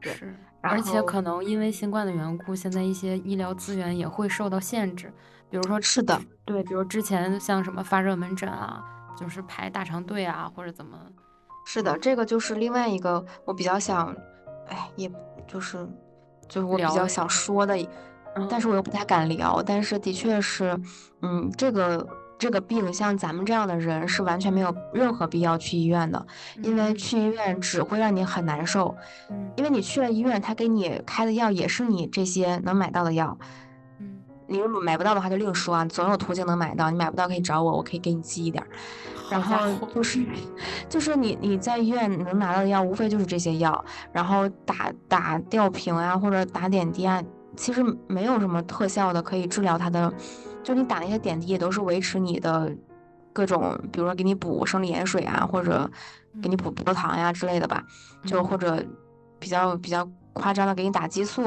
[0.00, 5.10] 是，而且可能因为新冠的缘故，现在一些医疗资源也会受到限制，
[5.48, 8.84] 比如说是的，对，比如之前像什么发热门诊啊。
[9.16, 10.98] 就是排大长队啊，或者怎么？
[11.66, 14.14] 是的，这个就是另外一个我比较想，
[14.68, 15.10] 哎，也
[15.46, 15.88] 就是，
[16.46, 17.74] 就是我比较想说的，
[18.50, 19.62] 但是我又不太敢聊。
[19.62, 20.78] 但是的确是，
[21.22, 22.06] 嗯，这个
[22.38, 26.26] 这个病，像咱们这样的人是完全没有任何必要去医院的，
[26.62, 28.94] 因为去医院只会让你很难受。
[29.56, 33.38] 因为你去了医院，他给你开的药也是你这些能买到的药。
[34.46, 36.90] 你如果买不到的话就另说啊，总有途径能买到。
[36.90, 38.62] 你买不到可以找我，我可以给你寄一点。
[39.30, 39.56] 然后
[39.94, 40.22] 就是，
[40.88, 43.84] 就是你你在医院能拿到的药，无非就是这些药。
[44.12, 47.22] 然后打打吊瓶啊，或者打点滴啊，
[47.56, 50.12] 其实没有什么特效的可以治疗它的。
[50.62, 52.70] 就你打那些点滴也都是维持你的
[53.32, 55.90] 各种，比如说给你补生理盐水啊，或者
[56.42, 57.82] 给你补葡萄糖呀之类的吧。
[58.26, 58.84] 就或者
[59.38, 60.06] 比较比较。
[60.34, 61.42] 夸张的给你打激素，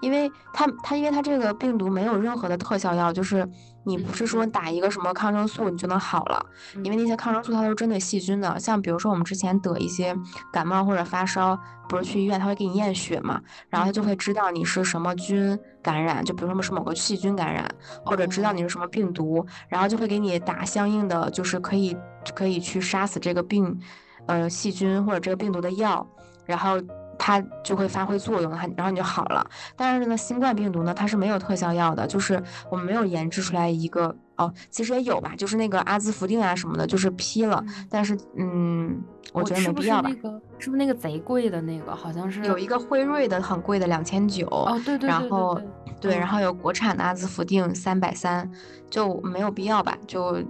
[0.00, 3.46] 因为它它因为它这个病毒没有任何的特效药，就是
[3.84, 6.46] 你不是说打一个什么抗生素你就能好了，
[6.84, 8.58] 因为那些抗生素它都是针对细菌的。
[8.58, 10.16] 像比如说我们之前得一些
[10.52, 17.68] 感冒或者发烧，不是去医院他会给你验血嘛，然后他就会知道你是什么菌感染，就比如说是某个细菌感染，
[18.04, 21.96] 或者知道你是什么病毒，然后就会给你打相应的就是可以
[22.34, 23.80] 可以去杀死这个病，
[24.26, 26.06] 呃细菌或者这个病毒的药，
[26.46, 26.80] 然后。
[27.18, 29.44] 它就会发挥作用，它然后你就好了。
[29.76, 39.02] 但是呢，新冠病毒呢，它是没有特效药的，就是我们没有研制出来一个哦，其实也有吧，就是那个阿兹福定啊什么的，就是批了，但是嗯，
[39.32, 40.08] 我觉得没必要吧。
[40.08, 40.42] 是不是那个？
[40.58, 41.94] 是不是那个贼贵的那个？
[41.94, 45.60] 好像是有一个辉瑞的很贵的两千九哦，对对对，然后
[46.00, 48.48] 对，然后有国产的阿兹福定三百三，
[48.88, 49.96] 就没有必要吧？
[50.06, 50.40] 就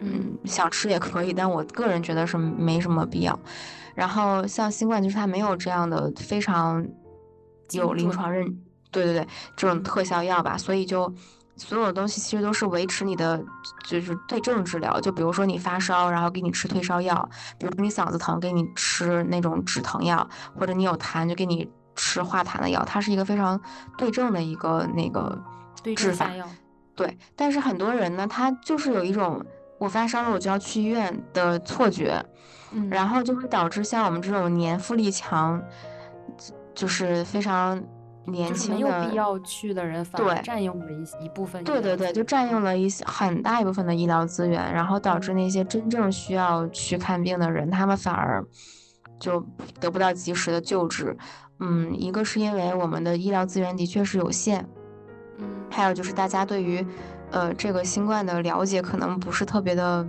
[0.00, 3.38] 嗯，想吃也可以，但我个人觉得是没什么必要。
[3.98, 6.86] 然后像新冠，就是它没有这样的非常
[7.72, 8.46] 有临床认，
[8.92, 11.12] 对对对，这种特效药吧，所以就
[11.56, 13.42] 所有的东西其实都是维持你的
[13.84, 15.00] 就是对症治疗。
[15.00, 20.24] 就比如说你发烧，然后给你吃退烧药；，比如说你嗓子疼，给你吃那种止疼药；，
[20.56, 22.84] 或者你有痰，就给你吃化痰的药。
[22.84, 23.60] 它是一个非常
[23.96, 25.36] 对症的一个那个
[25.82, 26.30] 对治法。
[26.94, 29.44] 对，但是很多人呢，他就是有一种
[29.78, 32.24] 我发烧了我就要去医院的错觉，
[32.72, 35.62] 嗯，然后就会导致像我们这种年富力强，
[36.74, 37.82] 就是非常。
[38.30, 41.64] 年轻没有必要去的人，反而占用了一一部分。
[41.64, 48.44] 对对对，就占用了一些很大一部分的医疗资源，然后导致那些真正需要去看病的人，他们反而
[49.18, 49.42] 就
[49.80, 51.16] 得不到及时的救治。
[51.60, 54.62] 嗯，一个是因为我们的医疗资源的确是有限，
[55.38, 56.86] 嗯，还有就是大家对于
[57.30, 60.06] 呃这个新冠的了解可能不是特别的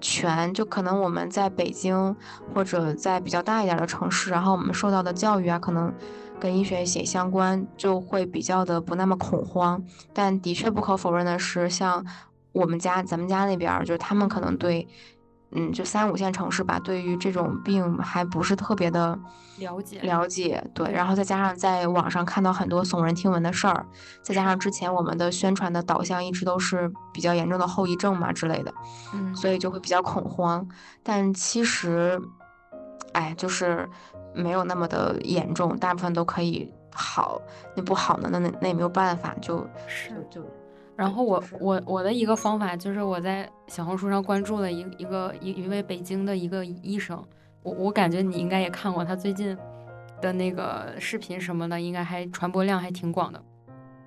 [0.00, 2.16] 全，就可能我们在北京
[2.54, 5.92] 或者在比较大一点的城市，然后我们受到的教育啊，可能。
[6.40, 9.82] 跟医学写相关，就会比较的不那么恐慌。
[10.14, 12.06] 但的确不可否认的是，像
[12.52, 14.86] 我们家咱们家那边，就是他们可能对，
[15.52, 19.18] 嗯，就三五线城市吧，对于这种病还不是特别的
[19.58, 20.62] 了解了解。
[20.74, 23.86] 对，然后再加上在网上看到很多耸人听闻的事儿，
[24.22, 28.72] 再加上之前我们的宣传的导向一直都是比较严重的后遗症嘛之类的，
[29.14, 30.68] 嗯，所以就会比较恐慌。
[31.02, 32.20] 但其实，
[33.12, 33.88] 哎，就是。
[34.34, 37.40] 没有那么的严重，大部分都可以好。
[37.74, 38.28] 那不好呢？
[38.30, 40.44] 那那那也没有办法，就是就。
[40.98, 47.24] 然后我我我的一个方法就是我在小红书上关注了一一个一一位北京的一个医生，
[47.62, 49.56] 我我感觉你应该也看过他最近
[50.20, 53.40] 的那个视频什么的，应该还传播量还挺广的。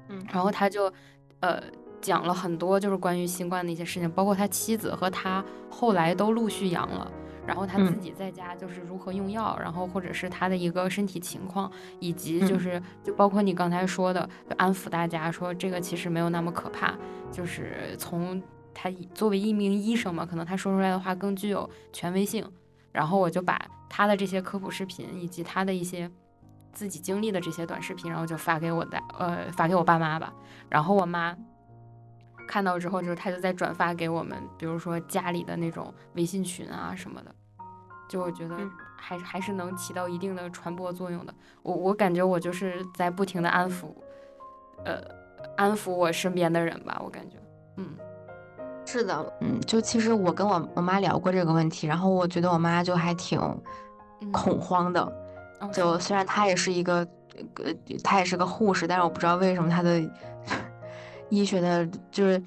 [0.09, 0.91] 嗯，然后他就
[1.39, 1.63] 呃
[2.01, 7.09] 讲了很多就是关于新冠的一些事情，包括他妻子和他后来都陆续阳了。
[7.45, 16.93] 然后他自己在家就是如何用药，然后或者是他的一个身体情况，以及就是就包括你刚才说的，安抚大家说这个其实没有那么可怕，
[17.31, 18.41] 就是从
[18.73, 22.45] 他作为一名医生嘛，可能他说出来的话更具有权威性。
[22.91, 23.57] 然后我就把
[23.89, 26.11] 他的这些科普视频以及他的一些
[26.73, 30.33] 自己经历的这些短视频，然后就发给我的呃发给我爸妈吧。
[30.67, 31.33] 然后我妈
[32.51, 37.33] 看到之后，就是他就在转发给我们，比如说家里的那种微信群啊什么的。
[38.09, 38.57] 就我觉得
[38.97, 41.33] 还是还是能起到一定的传播作用的。
[41.63, 43.85] 我我感觉我就是在不停的安抚，
[44.83, 45.01] 呃，
[45.55, 47.01] 安抚我身边的人吧。
[47.01, 47.37] 我感觉，
[47.77, 47.87] 嗯，
[48.85, 53.39] 是的，嗯，就其实我跟我我妈聊过这个问题，然后我觉得我妈就还挺
[54.33, 55.09] 恐慌的。
[55.71, 57.07] 就虽然她也是一个，
[57.63, 60.01] 呃，她也是个护士，但是我不知道为什么她的
[61.31, 62.39] 医学的，就是。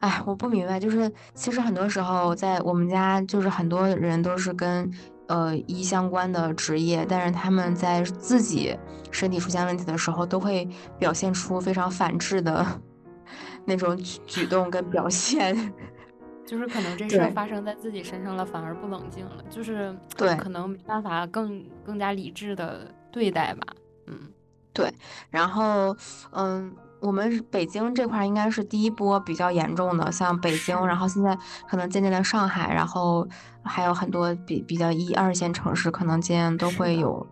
[0.00, 4.92] 哎，我不明白，就是其实很多时候在我们家，就是很多人都是跟
[5.28, 8.76] 呃医相关的职业，但是他们在自己
[9.10, 10.68] 身体出现问题的时候，都会
[10.98, 12.66] 表现出非常反智的
[13.64, 15.72] 那种举举动跟表现。
[16.44, 23.66] 就是可能这事儿发生在自己身上了，反而不冷静了，就是对，可能没办法更更加理智的对待吧。
[24.06, 24.18] 嗯，
[24.74, 24.92] 对，
[25.30, 25.96] 然后
[26.32, 26.70] 嗯。
[27.04, 31.36] 我们北京这块应该是第一波比较严重的，像北京，然后现在
[31.68, 33.28] 可能渐渐的上海，然后
[33.62, 37.26] 还有很多比比较一二线城市，可能渐渐都会有。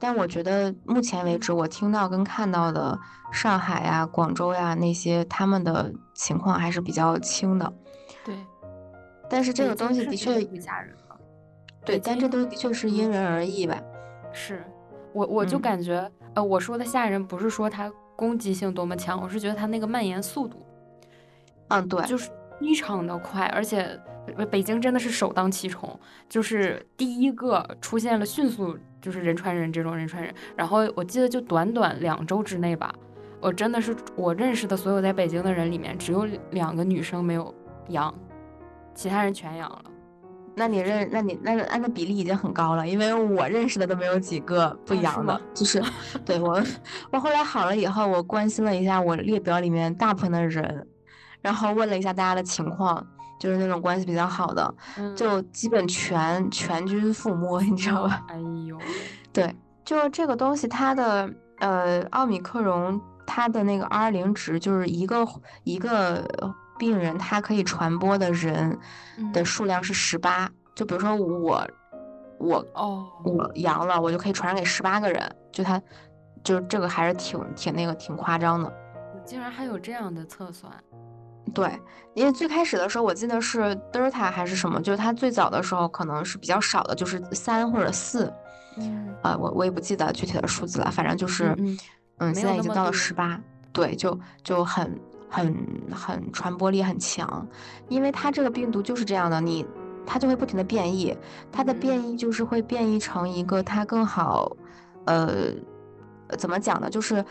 [0.00, 2.98] 但我觉得目前为止，我听到跟看到的
[3.30, 7.72] 上海呀、广州呀那些，他们的情况还是比较轻的。
[8.24, 8.34] 对。
[9.30, 11.16] 但是这个东西的确吓人了。
[11.84, 13.80] 对，但这都的确是因人而异吧。
[14.32, 14.64] 是
[15.12, 17.88] 我我就感觉，呃，我说的吓人不是说他。
[18.16, 19.20] 攻击性多么强！
[19.20, 20.64] 我是觉得它那个蔓延速度，
[21.68, 24.00] 嗯，对，就是非常的快，而且
[24.50, 25.98] 北京真的是首当其冲，
[26.28, 30.32] 就是第一个出现了迅速就是人传人这种人传人。
[30.56, 32.94] 然后我记得就短短两周之内吧，
[33.40, 37.52] 我真的是我认识的所有在北京的人里面，只有两个女生没有
[37.88, 38.14] 阳，
[38.94, 39.84] 其他人全阳了。
[40.56, 45.82] 那你认，那你那按照比例已经很高了，因为我认识的都没有几个不阳的，就是
[46.24, 46.62] 对我，
[47.10, 50.86] 我后来好了以后，我关心了一下我列表里面大部分的人，
[51.40, 53.04] 然后问了一下大家的情况，
[53.40, 54.74] 就是那种关系比较好的，
[55.16, 58.24] 就基本全全军覆没，你知道吧？
[58.28, 58.36] 哎
[58.68, 58.78] 呦，
[59.32, 59.52] 对，
[59.84, 65.26] 就这个东西，它的呃奥米克戎，它的那个 R 零值就是一个
[65.64, 66.24] 一个。
[66.78, 68.78] 病人他可以传播的人
[69.32, 71.66] 的数量是十八，就比如说我，
[72.38, 75.80] 我哦，我阳了，我就可以传染给十八个人，就他，
[76.42, 78.72] 就这个还是挺挺那个挺夸张的。
[79.24, 80.72] 竟然还有这样的测算？
[81.54, 81.78] 对，
[82.14, 88.32] 因为最开始的时候我记得是德尔塔还是什么，就是它最早的时候可能是比较少的，就是三或者四，
[88.78, 91.54] 嗯，啊，我我也不记得具体的数字了，反正就是，
[92.18, 93.40] 嗯，现在已经到了十八，
[93.72, 95.00] 对，就就很。
[95.34, 95.52] 很
[95.90, 97.44] 很传播力很强，
[97.88, 99.66] 因为它这个病毒就是这样的，你
[100.06, 101.16] 它就会不停的变异，
[101.50, 104.56] 它的变异就是会变异成一个它更好，
[105.06, 105.52] 呃，
[106.38, 106.88] 怎么讲呢？
[106.88, 107.24] 就是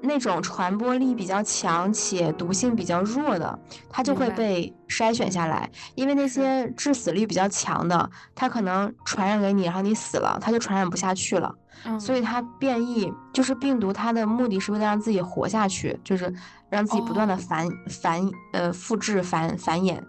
[0.00, 3.58] 那种传播力比较强且毒性比较弱的，
[3.90, 5.68] 它就会被筛选下来。
[5.94, 11.54] 因为那些致死率比较强的，它可能传染给你，然后你死了，它就传染不下去了。
[12.00, 16.32] 所以它变异就是病毒，它的目的是为了让自己活下去，就是
[16.68, 18.20] 让自己不断的繁繁
[18.52, 20.00] 呃复制繁繁衍，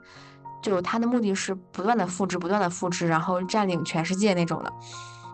[0.63, 4.73] 就它的目的是不断的复制，不断的复制，然后占领全世界那种的。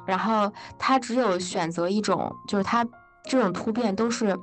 [0.06, 2.86] 然后它只有选择一种，就是它
[3.26, 4.38] 这种突变都是，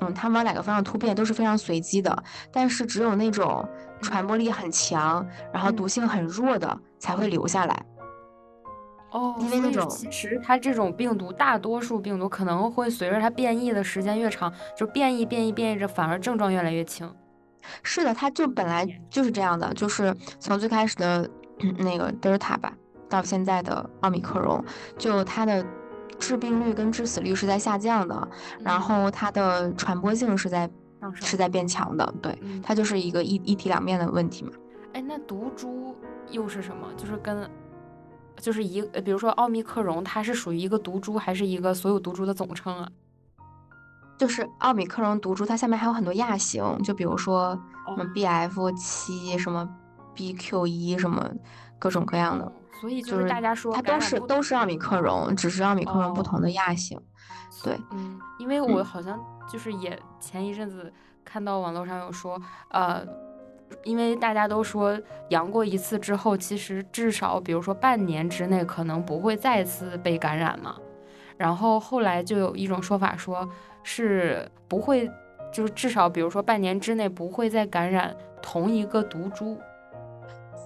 [0.00, 2.22] 嗯，它往哪个方向突变都是非常随机的。
[2.52, 3.66] 但是只有那种
[4.00, 7.86] 传播力很强，然后毒性很弱的才会留下来。
[9.12, 17.10] 哦，因为那种其实它这种病毒，大多数病毒可能会随着它变异的时间越长，就变异变异变异着，反而症状越来越轻。
[17.82, 21.28] 是的，它就本来就是这样的，就是从最开始的
[21.78, 22.72] 那个德尔塔吧。
[23.08, 24.60] 到现在的奥密克戎，
[24.98, 25.64] 就它的
[26.18, 28.28] 致病率跟致死率是在下降的，
[28.60, 30.68] 然后它的传播性是在
[31.14, 34.52] 是在变强的，对，它就是一个一一体两面的问题嘛。
[34.92, 35.94] 哎，那毒株
[36.30, 36.88] 又是什么？
[36.96, 37.48] 就是跟
[38.38, 42.88] 就是一，比如说奥密克戎，它是属于一个毒株，还是一个所有毒株的总称啊？
[44.18, 49.68] 就是奥密克戎毒株，它下面还有很多亚型，就比如说什么 BF 七，什么
[50.14, 51.30] BQ 一，什么
[51.78, 52.50] 各种各样的。
[52.80, 57.00] 所以就是大家说它都是都是奥密克戎，只是奥密克戎不同的亚型。
[57.62, 59.18] 对，嗯，因为我好像
[59.50, 60.92] 就是也前一阵子
[61.24, 62.38] 看到网络上有说，
[62.70, 63.02] 呃，
[63.82, 64.98] 因为大家都说
[65.30, 70.76] 阳过一次之后，其实至少比如说半年之内可能不会再次被感染嘛。
[71.38, 73.48] 然后后来就有一种说法说，
[73.82, 75.10] 是不会，
[75.52, 79.58] 就是至少比如说半年之内不会再感染同一个毒株。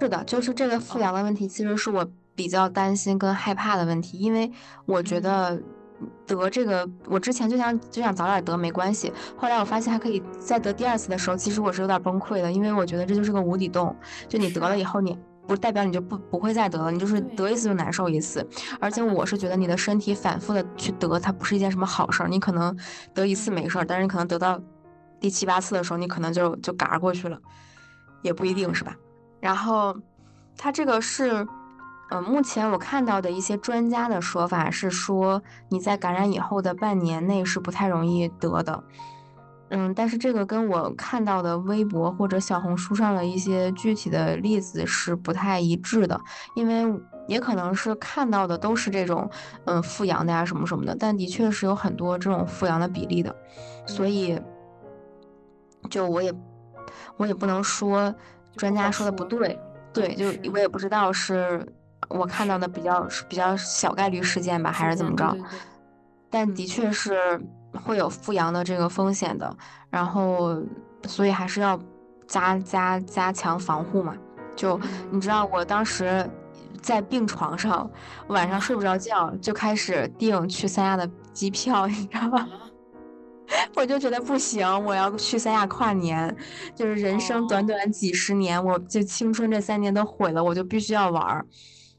[0.00, 4.50] 是的，就是这个复阳的问题，其实是我比较担心跟害怕的问题，因为
[4.86, 5.60] 我觉得
[6.26, 13.94] 得这个，我之前就想就想早点得没关系，后来我发现还可以再得第二次的时候，其实我是有点崩溃的，因为我觉得这就是个无底洞，
[14.26, 18.46] 就你得了以后，你不代表你就不不会再得了，你就是得一次就难受一次，
[18.80, 22.74] 而且我是觉得你的身体反复的去得，它不是一件什么好事儿，你可能
[23.12, 24.58] 得一次没事儿，但是你可能得到
[25.20, 27.38] 第七八次的时候，你可能就就嘎过去了，
[28.22, 28.96] 也不一定是吧。
[29.40, 29.96] 然后，
[30.56, 31.46] 它这个是，
[32.10, 38.84] 呃，目前我看到的一些专家的说法是说，你在感染以后的半年内是不太容易得的，
[39.70, 46.20] 嗯，但是这个跟我看到的微博或者小红书上的一些具体的例子是不太一致的，
[46.54, 49.30] 因为也可能是看到的都是这种，
[49.64, 53.34] 嗯，复阳的呀什么什么的，但的确是有很多这种复阳的比例的，
[53.86, 54.38] 所以，
[55.88, 56.34] 就我也，
[57.16, 58.14] 我也不能说。
[58.60, 59.58] 专家说的不对，
[59.90, 61.66] 对，就我也不知道是
[62.10, 65.34] 我看到的比较比较小概率事件吧，还是怎么着？
[66.28, 67.40] 但的确是
[67.82, 69.50] 会有复阳的这个风险的，
[69.88, 70.62] 然后
[71.06, 71.80] 所以还是要
[72.26, 74.14] 加加加强防护嘛。
[74.54, 74.78] 就
[75.10, 76.28] 你知道，我当时
[76.82, 77.90] 在病床上，
[78.28, 82.46] 晚上睡不着觉，就开始订去三亚的机票，你知道吗？
[83.74, 86.36] 我就觉得不行，我要去三亚跨年，
[86.74, 91.46] 就是人生短短几十年，我就青春这三年都毁了，我就必须要玩儿，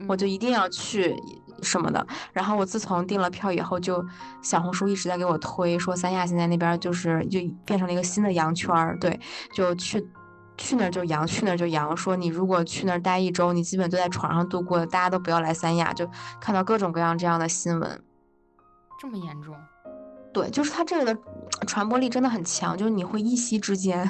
[0.07, 1.15] 我就一定要去
[1.61, 2.05] 什么的。
[2.33, 4.03] 然后我自从订了票以后，就
[4.41, 9.19] 小红书一直在给我推，说三亚现在那边就是就变成了一个新的羊圈儿，对，
[9.53, 10.05] 就去
[10.57, 11.95] 去那儿就阳，去那儿就阳。
[11.97, 15.91] 说你如果去那儿待一周，你基本都在床上度过，大家都不要来三亚。
[15.93, 18.01] 就看到各种各样这样的新闻，
[18.99, 19.55] 这么严重。
[20.33, 21.21] 对，就是它这个的
[21.67, 24.07] 传播力真的很强，就是你会一夕之间，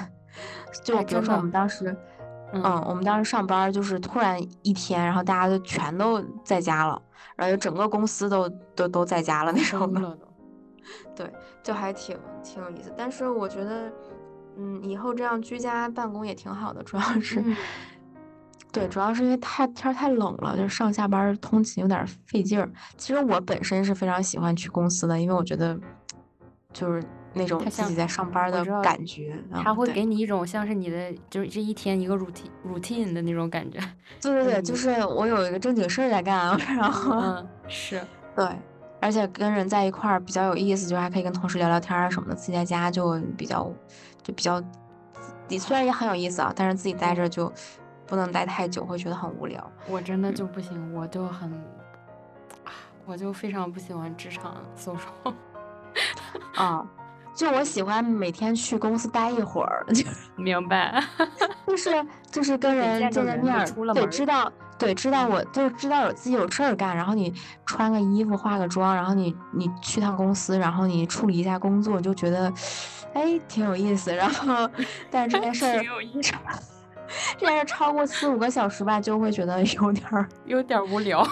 [0.84, 1.96] 就比如说我们当时，
[2.54, 7.02] 嗯，我们当时上班就是突然一天，然后大家就全都在家了，
[7.36, 10.18] 然后就整个公司都都都在家了那种的，
[11.16, 11.32] 对，
[11.64, 12.94] 就还挺挺有意思。
[12.96, 13.92] 但是我觉得，
[14.58, 17.44] 嗯，以后这样居家办公也挺好的，主要是，
[18.72, 22.70] 对，主要是因为太天太冷了，就是上下班通勤有点费劲儿。
[22.96, 25.76] 其实我本身是非常喜欢去公司的，因为我觉得。
[26.74, 27.04] 就是
[27.34, 33.80] 那种自己在上班的感觉，他会给你一种像是你的，就是这一天一个 routine routine 的那种感觉。
[34.22, 38.02] 对对对，就是我有一个正经事儿在干， 然后嗯是
[38.36, 38.46] 对，
[39.00, 42.36] 而且跟人在一块儿比较有意思，就是还可以跟同事聊聊天啊什么的。
[42.36, 43.72] 自己在家就比较
[44.22, 44.62] 就比较，
[45.48, 47.52] 你虽然也很有意思啊，但是自己待着就
[48.06, 49.72] 不能待太久，会觉得很无聊。
[49.88, 51.50] 我真的就不行，我就很，
[53.06, 55.34] 我就非常不喜欢职场 social。
[56.56, 56.86] 啊，
[57.34, 61.04] 就我喜欢每天去公司待一会儿， 就明白，
[61.68, 67.34] 就是就是跟人见见面，对，知道对知道我就是知道有自己有事儿干，然后你
[67.66, 72.52] 穿个衣服化个妆，然后你你去趟公司，然后你处理一下工作，就觉得
[73.14, 74.14] 哎挺有意思。
[74.14, 74.70] 然后
[75.10, 75.84] 但是这件事儿
[77.38, 81.28] 这件事超过四五个小时吧，就会觉得有点儿有点无聊。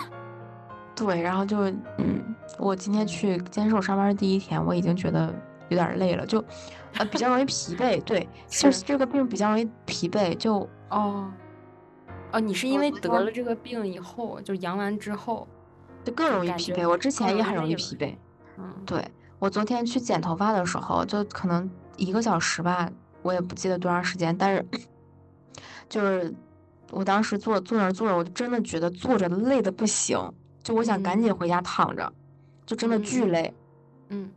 [0.95, 1.57] 对，然后就
[1.97, 5.33] 嗯，我今天去，今天是我上班的第一天，我已经觉得
[5.69, 6.43] 有点累了，就
[6.95, 8.01] 呃比较容易疲惫。
[8.03, 10.35] 对， 就是这个病比较容易疲惫。
[10.35, 11.31] 就哦
[12.31, 15.47] 哦，你是因为得了这个病以后，就阳完之后，
[16.03, 16.87] 就更容易疲惫。
[16.87, 18.15] 我之前也很容易疲惫。
[18.57, 19.05] 嗯，对
[19.37, 22.89] 我昨天去剪头发的时候，就可能一个小时吧，
[23.21, 24.65] 我也不记得多长时间，但是
[25.87, 26.33] 就是
[26.91, 30.19] 我当时坐坐那坐着，我就真的觉得坐着累的不行。
[30.61, 32.11] 就我想赶紧回家躺着，
[32.69, 33.51] 就真的巨累，
[34.09, 34.31] 嗯，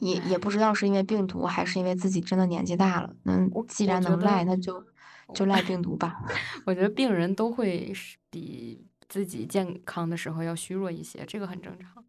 [0.00, 3.14] 也也不知道是因为病毒还是因为自己真的年纪大了。
[3.22, 4.84] 那，既然能赖，那就
[5.32, 6.20] 就赖病毒吧。
[6.66, 7.92] 我觉得病人都会
[8.28, 12.04] 比自己健康的时候要虚弱一些，这个很正常。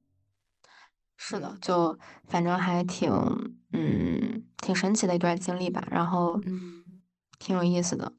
[1.16, 3.12] 是的，就反正还挺
[3.74, 6.84] 嗯挺神奇的一段经历吧，然后嗯
[7.38, 8.14] 挺有意思的。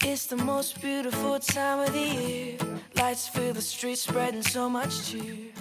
[0.00, 2.56] It's the most beautiful time of the year.
[2.94, 5.52] Lights fill the streets, spreading so much cheer.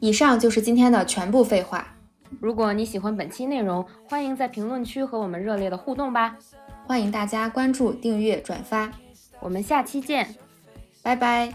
[0.00, 1.86] 以上就是今天的全部废话。
[2.40, 6.36] 如果你喜欢本期内容，欢迎在评论区和我们热烈的互动吧。
[6.86, 8.90] 欢迎大家关注、订阅、转发。
[9.40, 10.34] 我们下期见，
[11.02, 11.54] 拜拜。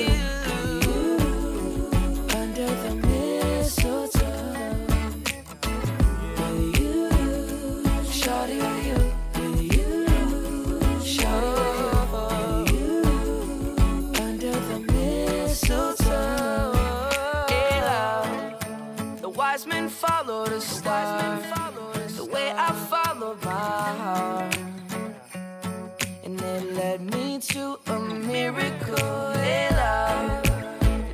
[27.41, 29.31] Led me to a miracle.
[29.33, 30.43] Hey, love,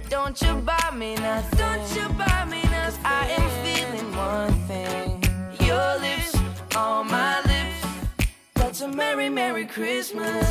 [0.09, 1.59] don't you buy me nothing?
[1.59, 3.05] Don't you buy me nothing?
[3.05, 5.23] I am feeling one thing.
[5.65, 6.35] Your lips
[6.75, 8.29] on my lips.
[8.55, 10.47] That's a merry, merry Christmas.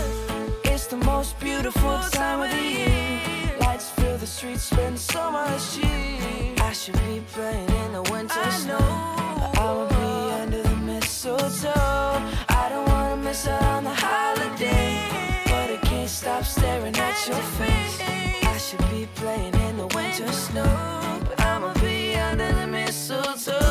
[0.64, 3.57] It's the most beautiful time of the year.
[3.61, 6.55] Lights fill the streets, spend so much cheer.
[6.59, 8.79] I should be playing in the winter I snow.
[8.79, 9.51] Know.
[9.53, 11.72] But I will be under the mistletoe.
[12.49, 15.36] I don't wanna miss out on the holiday
[16.43, 18.01] stop staring at your face.
[18.45, 23.66] I should be playing in the winter snow, but I'ma be under the mistletoe.